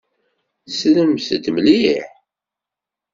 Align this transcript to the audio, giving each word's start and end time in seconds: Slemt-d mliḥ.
Slemt-d 0.77 1.45
mliḥ. 1.55 2.07